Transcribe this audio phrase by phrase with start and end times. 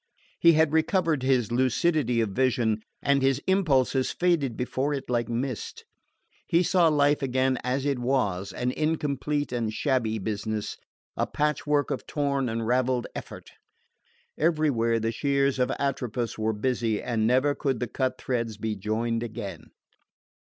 [0.39, 5.85] He had recovered his lucidity of vision, and his impulses faded before it like mist.
[6.47, 10.75] He saw life again as it was, an incomplete and shabby business,
[11.15, 13.51] a patchwork of torn and ravelled effort.
[14.39, 19.21] Everywhere the shears of Atropos were busy, and never could the cut threads be joined
[19.21, 19.69] again.